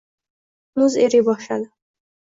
[0.81, 1.69] Muz eriy boshladi